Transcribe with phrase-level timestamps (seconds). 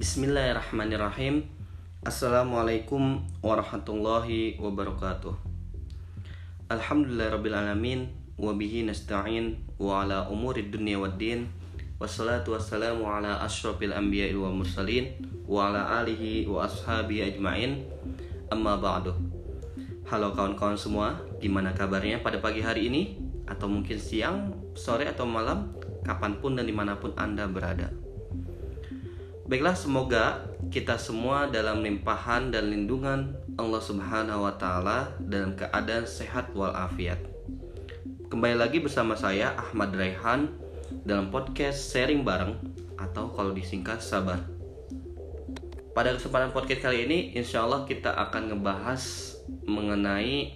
[0.00, 1.44] Bismillahirrahmanirrahim.
[2.08, 5.36] Assalamualaikum warahmatullahi wabarakatuh.
[6.72, 8.08] Alhamdulillahirrabbilalamin
[8.40, 11.52] Wabihi nasta'in Wa ala umuri dunia wad din.
[12.00, 17.84] Wassalatu wassalamu ala ashrafil anbiya wal mursalin Wa ala alihi wa ashabihi ajma'in.
[18.48, 19.12] Amma ba'du.
[20.08, 23.20] Halo kawan-kawan semua Gimana kabarnya pada pagi hari ini?
[23.44, 27.92] Atau mungkin siang, sore atau malam Kapan pun dan di mana pun anda berada
[29.50, 36.54] Baiklah, semoga kita semua dalam limpahan dan lindungan Allah Subhanahu wa taala dalam keadaan sehat
[36.54, 37.18] walafiat.
[38.30, 40.54] Kembali lagi bersama saya Ahmad Raihan
[41.02, 42.62] dalam podcast sharing bareng
[42.94, 44.38] atau kalau disingkat sabar.
[45.98, 49.34] Pada kesempatan podcast kali ini insya Allah kita akan ngebahas
[49.66, 50.54] mengenai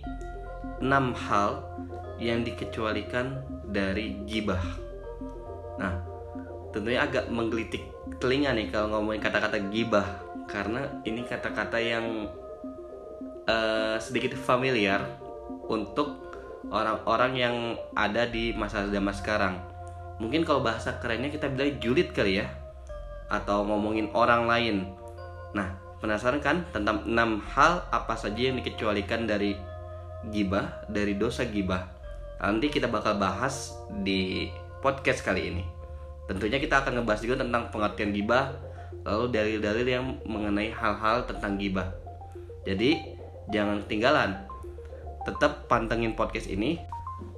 [0.78, 0.86] 6
[1.18, 1.66] hal
[2.22, 3.42] yang dikecualikan
[3.74, 4.62] dari gibah.
[5.82, 5.98] Nah,
[6.70, 7.93] tentunya agak menggelitik
[8.24, 10.08] telinga nih kalau ngomongin kata-kata gibah
[10.48, 12.32] karena ini kata-kata yang
[13.44, 15.04] uh, sedikit familiar
[15.68, 16.24] untuk
[16.72, 17.56] orang-orang yang
[17.92, 19.60] ada di masa zaman sekarang.
[20.24, 22.48] Mungkin kalau bahasa kerennya kita bilang julid kali ya
[23.28, 24.88] atau ngomongin orang lain.
[25.52, 29.52] Nah, penasaran kan tentang enam hal apa saja yang dikecualikan dari
[30.32, 31.92] gibah, dari dosa gibah.
[32.40, 34.48] Nanti kita bakal bahas di
[34.80, 35.83] podcast kali ini.
[36.24, 38.56] Tentunya kita akan ngebahas juga tentang pengertian gibah,
[39.04, 41.92] lalu dalil-dalil yang mengenai hal-hal tentang gibah.
[42.64, 42.96] Jadi,
[43.52, 44.48] jangan ketinggalan.
[45.28, 46.80] Tetap pantengin podcast ini.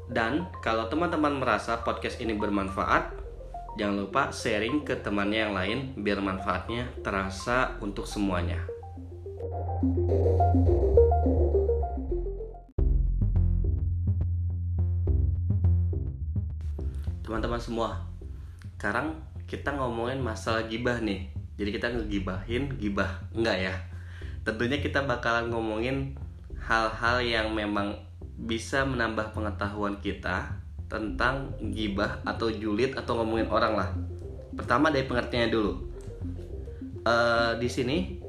[0.06, 3.10] Dan kalau teman-teman merasa podcast ini bermanfaat,
[3.74, 8.62] jangan lupa sharing ke temannya yang lain biar manfaatnya terasa untuk semuanya.
[17.26, 17.98] Teman-teman semua,
[18.76, 19.16] sekarang
[19.48, 21.32] kita ngomongin masalah gibah nih.
[21.56, 23.24] Jadi kita ngegibahin gibah.
[23.32, 23.74] Enggak ya?
[24.44, 26.12] Tentunya kita bakalan ngomongin
[26.60, 27.96] hal-hal yang memang
[28.36, 30.60] bisa menambah pengetahuan kita
[30.92, 33.90] tentang gibah atau julid atau ngomongin orang lah.
[34.52, 35.72] Pertama dari pengertiannya dulu.
[37.08, 38.20] Uh, di sini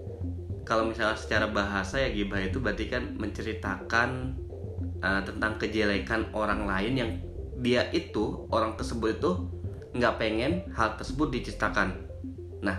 [0.64, 4.40] kalau misalnya secara bahasa ya gibah itu berarti kan menceritakan
[5.04, 7.12] uh, tentang kejelekan orang lain yang
[7.60, 9.32] dia itu orang tersebut itu
[9.98, 11.94] nggak pengen hal tersebut diceritakan.
[12.62, 12.78] Nah,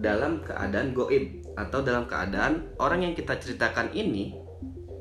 [0.00, 4.34] dalam keadaan goib atau dalam keadaan orang yang kita ceritakan ini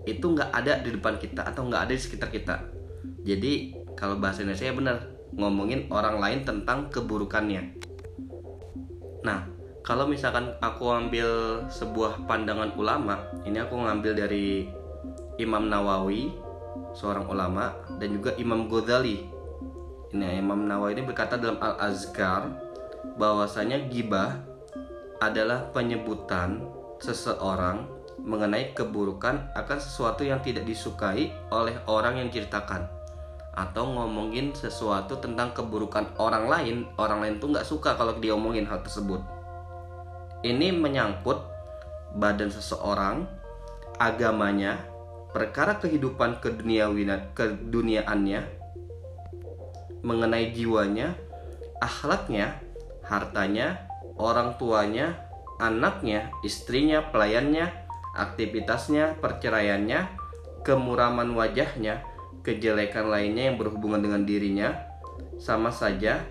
[0.03, 2.55] itu nggak ada di depan kita atau nggak ada di sekitar kita.
[3.23, 4.97] Jadi kalau bahasa Indonesia benar
[5.33, 7.73] ngomongin orang lain tentang keburukannya.
[9.23, 9.47] Nah,
[9.81, 14.67] kalau misalkan aku ambil sebuah pandangan ulama, ini aku ngambil dari
[15.39, 16.29] Imam Nawawi,
[16.93, 19.32] seorang ulama, dan juga Imam Ghazali,
[20.13, 22.45] Nah, Imam Nawawi ini berkata dalam Al-Azkar
[23.17, 24.37] bahwasanya gibah
[25.17, 26.61] adalah penyebutan
[27.01, 27.89] seseorang
[28.21, 32.85] mengenai keburukan akan sesuatu yang tidak disukai oleh orang yang ceritakan
[33.57, 38.85] atau ngomongin sesuatu tentang keburukan orang lain orang lain tuh nggak suka kalau diomongin hal
[38.85, 39.21] tersebut.
[40.45, 41.41] Ini menyangkut
[42.13, 43.25] badan seseorang
[43.97, 44.77] agamanya
[45.33, 48.62] perkara kehidupan keduniaannya
[50.03, 51.15] mengenai jiwanya,
[51.79, 52.59] akhlaknya,
[53.07, 53.87] hartanya,
[54.19, 55.15] orang tuanya,
[55.57, 57.71] anaknya, istrinya, pelayannya,
[58.13, 60.05] aktivitasnya, perceraiannya,
[60.67, 62.03] kemuraman wajahnya,
[62.43, 64.75] kejelekan lainnya yang berhubungan dengan dirinya,
[65.39, 66.23] sama saja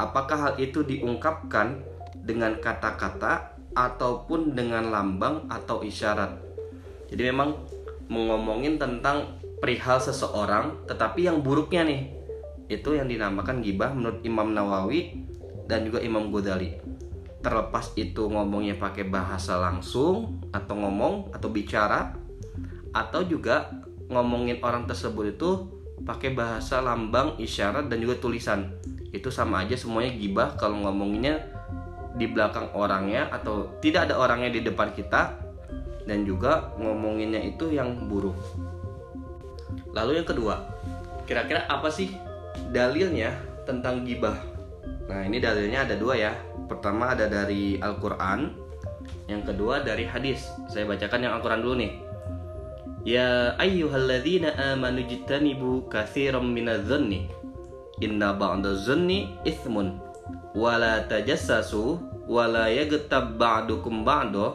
[0.00, 1.84] apakah hal itu diungkapkan
[2.16, 6.40] dengan kata-kata ataupun dengan lambang atau isyarat.
[7.08, 7.56] Jadi memang
[8.08, 12.17] mengomongin tentang perihal seseorang tetapi yang buruknya nih
[12.68, 15.24] itu yang dinamakan gibah menurut Imam Nawawi
[15.64, 16.76] dan juga Imam Ghazali.
[17.40, 22.12] Terlepas itu ngomongnya pakai bahasa langsung atau ngomong atau bicara
[22.92, 23.72] atau juga
[24.08, 25.50] ngomongin orang tersebut itu
[26.04, 28.76] pakai bahasa lambang isyarat dan juga tulisan.
[29.12, 31.40] Itu sama aja semuanya gibah kalau ngomonginnya
[32.18, 35.38] di belakang orangnya atau tidak ada orangnya di depan kita
[36.04, 38.36] dan juga ngomonginnya itu yang buruk.
[39.96, 40.68] Lalu yang kedua
[41.28, 42.08] kira-kira apa sih
[42.70, 44.36] dalilnya tentang gibah.
[45.08, 46.32] Nah, ini dalilnya ada dua ya.
[46.68, 48.52] Pertama ada dari Al-Qur'an,
[49.28, 50.48] yang kedua dari hadis.
[50.68, 51.92] Saya bacakan yang Al-Qur'an dulu nih.
[53.08, 57.30] Ya ayyuhalladzina amanu jitanibu katsiran minadh-dhanni
[58.04, 59.98] inna ba'da dhanni ithmun
[60.54, 64.54] wala tajassasu wala yaghtab ba'dukum ba'da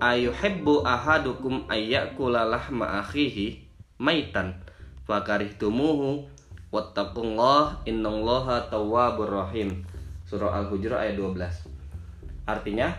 [0.00, 3.60] ayuhibbu ahadukum ayyakula lahma akhihi
[4.00, 4.56] maitan
[5.04, 6.24] fakarihtumuhu
[6.70, 9.82] Wattaqullah innallaha tawwabur rahim.
[10.22, 11.66] Surah Al-Hujurat ayat 12.
[12.46, 12.94] Artinya,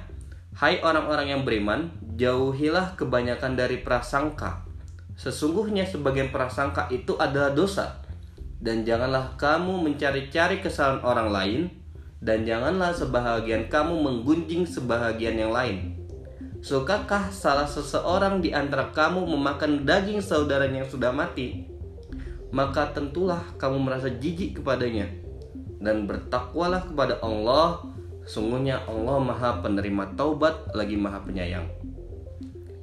[0.51, 1.87] Hai orang-orang yang beriman,
[2.19, 4.67] jauhilah kebanyakan dari prasangka.
[5.15, 8.03] Sesungguhnya sebagian prasangka itu adalah dosa.
[8.59, 11.61] Dan janganlah kamu mencari-cari kesalahan orang lain,
[12.19, 15.95] dan janganlah sebahagian kamu menggunjing sebahagian yang lain.
[16.59, 21.70] Sukakah salah seseorang di antara kamu memakan daging saudaranya yang sudah mati?
[22.51, 25.07] Maka tentulah kamu merasa jijik kepadanya
[25.79, 27.83] dan bertakwalah kepada Allah.
[28.21, 31.65] Sungguhnya Allah Maha Penerima Taubat lagi Maha Penyayang.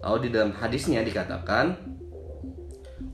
[0.03, 1.79] Lalu di dalam hadisnya dikatakan,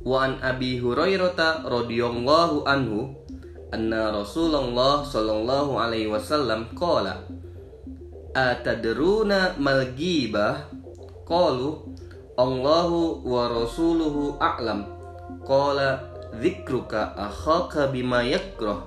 [0.04, 3.12] Wa an Abi Hurairah radhiyallahu anhu
[3.74, 7.26] anna Rasulullah sallallahu alaihi wasallam qala
[8.30, 10.70] atadruna mal ghibah
[11.26, 11.82] qalu
[12.38, 14.86] Allahu wa rasuluhu a'lam
[15.42, 18.82] qala dzikruka akhaka bima yakrah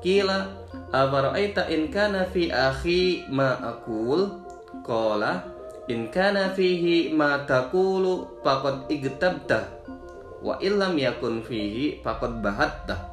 [0.00, 0.52] qila
[0.92, 4.44] afara'aita in kana fi akhi ma aqul?
[4.84, 5.48] Qala
[5.88, 9.80] in kana fihi ma taqulu faqad igtabta
[10.44, 13.08] wa illam yakun fihi faqad bahatta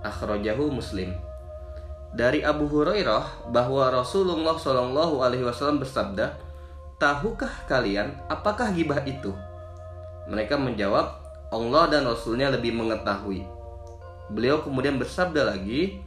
[0.00, 1.12] akhrajahu muslim.
[2.12, 6.36] Dari Abu Hurairah bahwa Rasulullah Shallallahu Alaihi Wasallam bersabda,
[7.00, 9.32] tahukah kalian apakah gibah itu?
[10.28, 11.21] Mereka menjawab,
[11.52, 13.44] Allah dan Rasulnya lebih mengetahui.
[14.32, 16.00] Beliau kemudian bersabda lagi,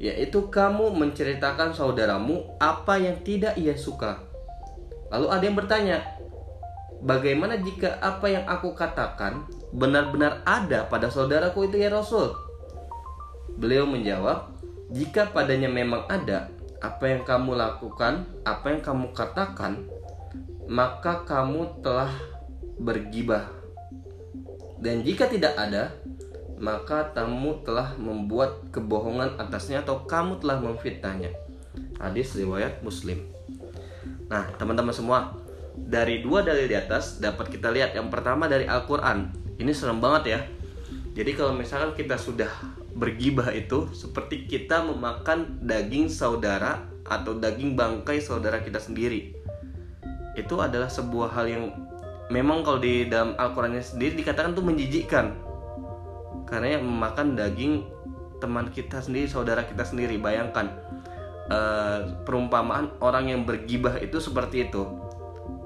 [0.00, 4.24] yaitu kamu menceritakan saudaramu apa yang tidak ia suka.
[5.12, 5.98] Lalu ada yang bertanya,
[7.04, 9.44] bagaimana jika apa yang aku katakan
[9.76, 12.32] benar-benar ada pada saudaraku itu ya Rasul?
[13.60, 14.52] Beliau menjawab,
[14.92, 16.48] jika padanya memang ada
[16.80, 19.84] apa yang kamu lakukan, apa yang kamu katakan,
[20.68, 22.12] maka kamu telah
[22.76, 23.65] bergibah.
[24.76, 25.92] Dan jika tidak ada,
[26.56, 31.32] maka kamu telah membuat kebohongan atasnya atau kamu telah memfitnahnya.
[32.00, 33.24] Hadis riwayat Muslim.
[34.28, 35.36] Nah, teman-teman semua,
[35.76, 39.32] dari dua dalil di atas dapat kita lihat yang pertama dari Al-Qur'an.
[39.60, 40.40] Ini serem banget ya.
[41.16, 42.48] Jadi kalau misalkan kita sudah
[42.96, 49.36] bergibah itu seperti kita memakan daging saudara atau daging bangkai saudara kita sendiri.
[50.36, 51.64] Itu adalah sebuah hal yang
[52.30, 55.36] memang kalau di dalam Al-Qur'annya sendiri dikatakan tuh menjijikkan.
[56.46, 57.86] Karena yang memakan daging
[58.38, 60.18] teman kita sendiri, saudara kita sendiri.
[60.18, 60.70] Bayangkan
[61.50, 64.86] uh, perumpamaan orang yang bergibah itu seperti itu.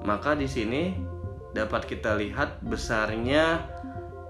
[0.01, 0.97] Maka di sini
[1.53, 3.69] dapat kita lihat besarnya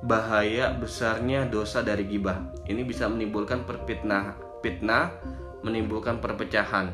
[0.01, 2.41] bahaya besarnya dosa dari gibah.
[2.65, 4.35] Ini bisa menimbulkan perfitnah,
[4.65, 5.13] fitnah,
[5.61, 6.89] menimbulkan perpecahan.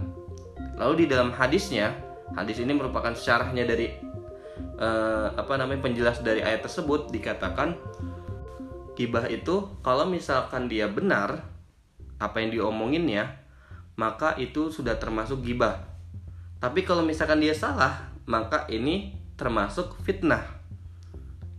[0.77, 1.95] Lalu di dalam hadisnya,
[2.35, 4.06] hadis ini merupakan syarahnya dari
[4.77, 7.77] uh, apa namanya penjelas dari ayat tersebut dikatakan
[8.97, 11.45] gibah itu kalau misalkan dia benar
[12.17, 13.45] apa yang diomonginnya,
[13.93, 15.85] maka itu sudah termasuk gibah.
[16.57, 20.41] Tapi kalau misalkan dia salah, maka ini termasuk fitnah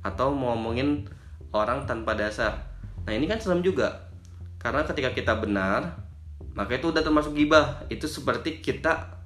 [0.02, 1.06] atau mau ngomongin
[1.54, 2.66] orang tanpa dasar.
[3.06, 4.10] Nah ini kan serem juga,
[4.58, 6.02] karena ketika kita benar,
[6.58, 7.86] maka itu udah termasuk gibah.
[7.86, 9.22] Itu seperti kita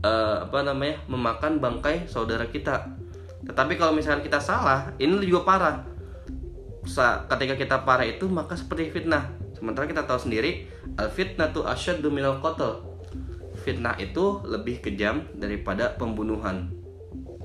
[0.00, 2.96] uh, apa namanya memakan bangkai saudara kita.
[3.42, 5.76] Tetapi kalau misalnya kita salah, ini juga parah.
[7.30, 9.30] Ketika kita parah itu maka seperti fitnah.
[9.54, 10.66] Sementara kita tahu sendiri,
[10.98, 12.82] al fitnah tuh asyad minal qatl.
[13.62, 16.70] Fitnah itu lebih kejam daripada pembunuhan.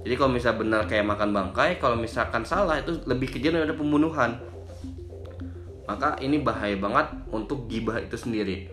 [0.02, 4.40] Jadi kalau misalnya benar kayak makan bangkai, kalau misalkan salah itu lebih kejam daripada pembunuhan.
[5.86, 8.72] Maka ini bahaya banget untuk gibah itu sendiri.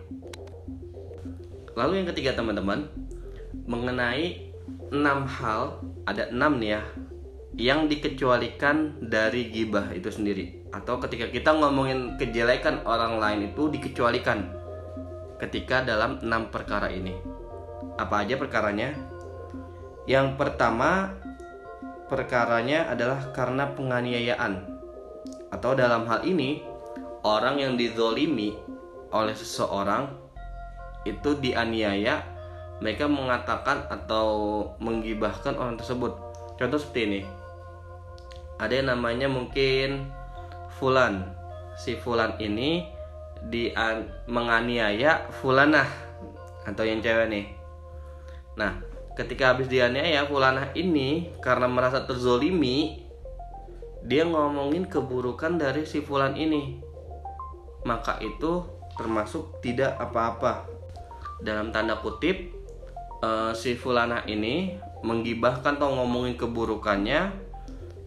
[1.75, 2.87] Lalu yang ketiga teman-teman,
[3.66, 4.50] mengenai
[4.95, 6.83] enam hal, ada enam nih ya,
[7.55, 10.67] yang dikecualikan dari gibah itu sendiri.
[10.75, 14.51] Atau ketika kita ngomongin kejelekan orang lain itu dikecualikan
[15.39, 17.15] ketika dalam enam perkara ini.
[17.95, 18.95] Apa aja perkaranya?
[20.11, 21.15] Yang pertama
[22.11, 24.75] perkaranya adalah karena penganiayaan
[25.55, 26.61] atau dalam hal ini
[27.25, 28.59] orang yang dizolimi
[29.15, 30.11] oleh seseorang
[31.07, 32.21] itu dianiaya
[32.83, 34.27] mereka mengatakan atau
[34.83, 36.13] menggibahkan orang tersebut
[36.59, 37.21] contoh seperti ini
[38.59, 40.11] ada yang namanya mungkin
[40.79, 41.35] Fulan.
[41.79, 42.87] Si Fulan ini
[43.47, 43.71] di
[44.27, 45.87] menganiaya Fulanah
[46.65, 47.47] atau yang cewek nih.
[48.59, 48.83] Nah
[49.15, 53.07] ketika habis dianiaya Fulanah ini karena merasa terzolimi
[54.05, 56.79] dia ngomongin keburukan dari si Fulan ini.
[57.85, 58.65] Maka itu
[58.97, 60.71] termasuk tidak apa-apa.
[61.43, 62.55] Dalam tanda kutip
[63.21, 67.44] uh, si Fulana ini menggibahkan atau ngomongin keburukannya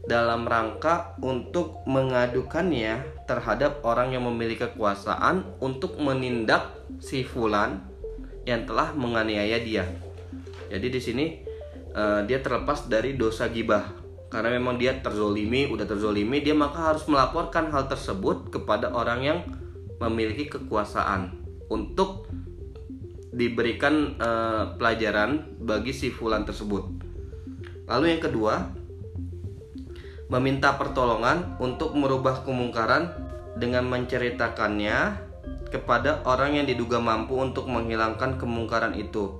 [0.07, 6.71] dalam rangka untuk mengadukannya terhadap orang yang memiliki kekuasaan untuk menindak
[7.03, 7.83] si Fulan
[8.47, 9.83] yang telah menganiaya dia.
[10.71, 11.25] Jadi di sini
[11.91, 17.07] uh, dia terlepas dari dosa gibah karena memang dia terzolimi udah terzolimi dia maka harus
[17.07, 19.39] melaporkan hal tersebut kepada orang yang
[20.03, 21.31] memiliki kekuasaan
[21.71, 22.27] untuk
[23.31, 26.91] diberikan uh, pelajaran bagi si fulan tersebut
[27.87, 28.75] lalu yang kedua
[30.27, 33.15] meminta pertolongan untuk merubah kemungkaran
[33.55, 35.27] dengan menceritakannya
[35.71, 39.39] kepada orang yang diduga mampu untuk menghilangkan kemungkaran itu.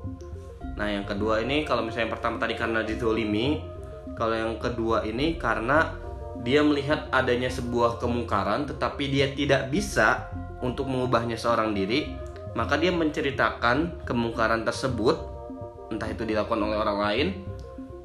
[0.79, 3.59] Nah, yang kedua ini kalau misalnya yang pertama tadi karena dizolimi,
[4.15, 5.95] kalau yang kedua ini karena
[6.45, 10.29] dia melihat adanya sebuah kemungkaran tetapi dia tidak bisa
[10.61, 12.13] untuk mengubahnya seorang diri,
[12.53, 15.17] maka dia menceritakan kemungkaran tersebut
[15.87, 17.27] entah itu dilakukan oleh orang lain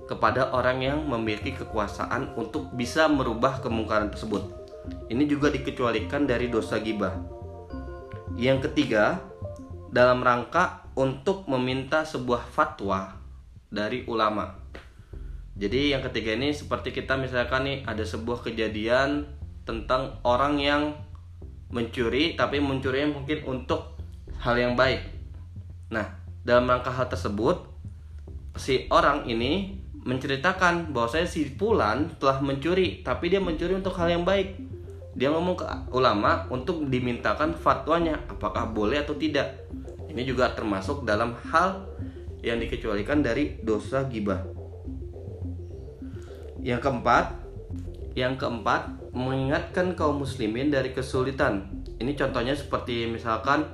[0.07, 4.43] kepada orang yang memiliki kekuasaan untuk bisa merubah kemungkaran tersebut.
[5.09, 7.15] Ini juga dikecualikan dari dosa gibah.
[8.35, 9.23] Yang ketiga,
[9.93, 13.15] dalam rangka untuk meminta sebuah fatwa
[13.69, 14.57] dari ulama.
[15.53, 19.29] Jadi yang ketiga ini seperti kita misalkan nih ada sebuah kejadian
[19.69, 20.83] tentang orang yang
[21.69, 24.01] mencuri tapi mencurinya mungkin untuk
[24.41, 25.05] hal yang baik.
[25.93, 26.09] Nah,
[26.41, 27.69] dalam rangka hal tersebut
[28.57, 34.11] si orang ini menceritakan bahwa saya si Pulan telah mencuri, tapi dia mencuri untuk hal
[34.11, 34.59] yang baik.
[35.15, 39.69] Dia ngomong ke ulama untuk dimintakan fatwanya, apakah boleh atau tidak.
[40.11, 41.87] Ini juga termasuk dalam hal
[42.43, 44.43] yang dikecualikan dari dosa gibah.
[46.59, 47.27] Yang keempat,
[48.19, 51.85] yang keempat mengingatkan kaum muslimin dari kesulitan.
[52.01, 53.69] Ini contohnya seperti misalkan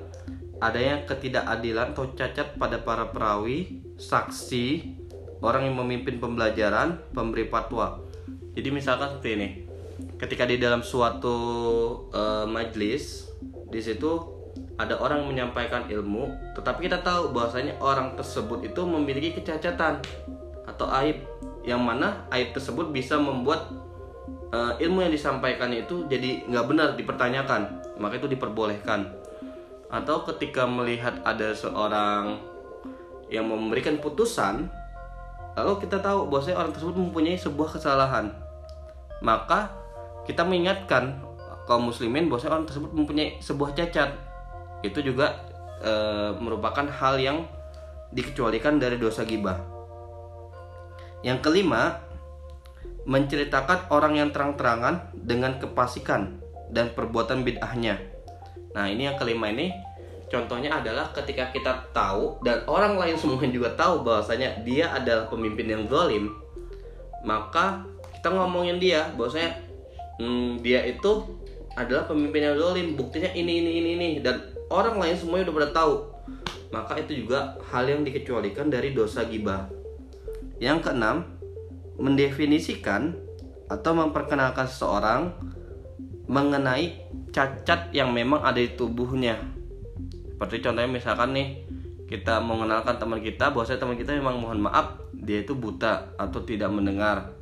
[0.59, 4.98] adanya ketidakadilan atau cacat pada para perawi, saksi,
[5.42, 8.02] orang yang memimpin pembelajaran, pemberi fatwa.
[8.59, 9.49] Jadi misalkan seperti ini,
[10.18, 11.37] ketika di dalam suatu
[12.11, 13.30] uh, majelis,
[13.71, 14.38] di situ
[14.78, 20.02] ada orang menyampaikan ilmu, tetapi kita tahu bahwasanya orang tersebut itu memiliki kecacatan
[20.66, 21.23] atau aib,
[21.62, 23.71] yang mana aib tersebut bisa membuat
[24.50, 29.14] uh, ilmu yang disampaikan itu jadi nggak benar dipertanyakan, maka itu diperbolehkan.
[29.88, 32.42] Atau ketika melihat ada seorang
[33.33, 34.68] yang memberikan putusan
[35.59, 38.31] Lalu kita tahu bahwa orang tersebut mempunyai sebuah kesalahan.
[39.19, 39.75] Maka
[40.23, 41.19] kita mengingatkan
[41.67, 44.15] kaum muslimin bahwa orang tersebut mempunyai sebuah cacat.
[44.87, 45.43] Itu juga
[45.83, 45.93] e,
[46.38, 47.43] merupakan hal yang
[48.15, 49.59] dikecualikan dari dosa gibah.
[51.27, 52.07] Yang kelima,
[53.09, 56.38] menceritakan orang yang terang-terangan dengan kepasikan
[56.71, 57.99] dan perbuatan bid'ahnya.
[58.79, 59.75] Nah, ini yang kelima ini
[60.29, 65.73] Contohnya adalah ketika kita tahu dan orang lain semua juga tahu bahwasanya dia adalah pemimpin
[65.73, 66.29] yang zalim,
[67.25, 67.81] maka
[68.13, 69.57] kita ngomongin dia bahwasanya
[70.21, 71.41] hmm, dia itu
[71.73, 75.71] adalah pemimpin yang zalim, buktinya ini ini ini ini dan orang lain semuanya udah pada
[75.73, 75.95] tahu.
[76.69, 79.73] Maka itu juga hal yang dikecualikan dari dosa gibah.
[80.61, 81.25] Yang keenam,
[81.97, 83.17] mendefinisikan
[83.73, 85.33] atau memperkenalkan seseorang
[86.29, 87.01] mengenai
[87.33, 89.57] cacat yang memang ada di tubuhnya
[90.38, 91.66] seperti contohnya misalkan nih
[92.07, 96.71] kita mengenalkan teman kita bahwa teman kita memang mohon maaf dia itu buta atau tidak
[96.71, 97.35] mendengar.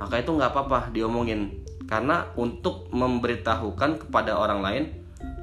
[0.00, 1.60] Maka itu nggak apa-apa diomongin.
[1.84, 4.84] Karena untuk memberitahukan kepada orang lain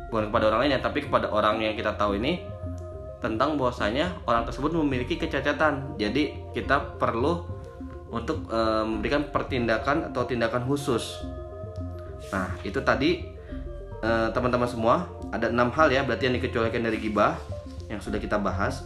[0.10, 2.42] bukan kepada orang lain ya tapi kepada orang yang kita tahu ini
[3.22, 6.02] tentang bahwasanya orang tersebut memiliki kecacatan.
[6.02, 7.46] Jadi kita perlu
[8.10, 11.22] untuk e, memberikan pertindakan atau tindakan khusus.
[12.34, 13.35] Nah itu tadi
[14.04, 17.40] Eh, teman-teman semua ada enam hal ya berarti yang dikecualikan dari gibah
[17.88, 18.86] yang sudah kita bahas.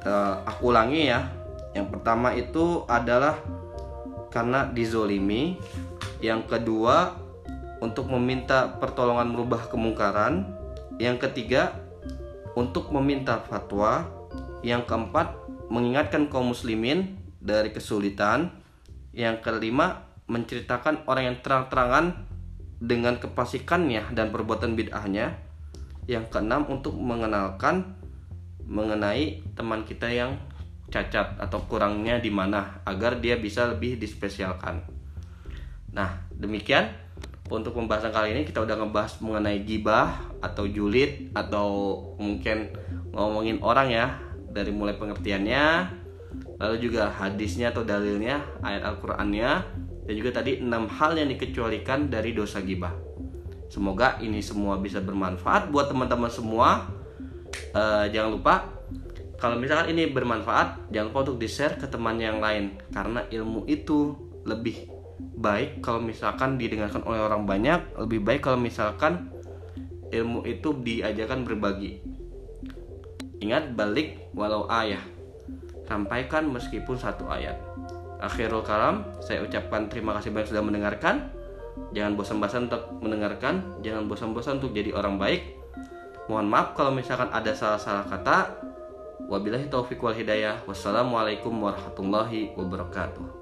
[0.00, 1.28] Uh, aku ulangi ya.
[1.76, 3.36] Yang pertama itu adalah
[4.32, 5.60] karena dizolimi.
[6.24, 7.16] Yang kedua
[7.84, 10.48] untuk meminta pertolongan merubah kemungkaran.
[10.96, 11.76] Yang ketiga
[12.56, 14.08] untuk meminta fatwa.
[14.64, 15.36] Yang keempat
[15.68, 18.50] mengingatkan kaum muslimin dari kesulitan.
[19.12, 22.29] Yang kelima menceritakan orang yang terang-terangan
[22.80, 25.36] dengan kepasikannya dan perbuatan bid'ahnya.
[26.08, 27.94] Yang keenam untuk mengenalkan
[28.66, 30.40] mengenai teman kita yang
[30.90, 34.82] cacat atau kurangnya di mana agar dia bisa lebih dispesialkan.
[35.94, 36.90] Nah, demikian
[37.50, 41.68] untuk pembahasan kali ini kita udah ngebahas mengenai gibah atau julid atau
[42.18, 42.70] mungkin
[43.10, 44.06] ngomongin orang ya
[44.50, 45.98] dari mulai pengertiannya
[46.62, 49.50] lalu juga hadisnya atau dalilnya ayat Al-Qur'annya
[50.10, 52.90] dan juga tadi enam hal yang dikecualikan dari dosa gibah.
[53.70, 56.90] Semoga ini semua bisa bermanfaat buat teman-teman semua.
[57.70, 58.66] Uh, jangan lupa
[59.38, 64.18] kalau misalkan ini bermanfaat, jangan lupa untuk di-share ke teman yang lain karena ilmu itu
[64.42, 64.90] lebih
[65.38, 69.30] baik kalau misalkan didengarkan oleh orang banyak, lebih baik kalau misalkan
[70.10, 72.02] ilmu itu diajarkan berbagi.
[73.38, 75.06] Ingat balik walau ayah.
[75.90, 77.58] sampaikan meskipun satu ayat
[78.20, 81.32] akhirul kalam saya ucapkan terima kasih banyak sudah mendengarkan.
[81.96, 85.56] Jangan bosan-bosan untuk mendengarkan jangan bosan-bosan untuk jadi orang baik.
[86.28, 88.60] Mohon maaf kalau misalkan ada salah-salah kata.
[89.30, 90.62] Wabillahi taufiq wal hidayah.
[90.66, 93.39] Wassalamualaikum warahmatullahi wabarakatuh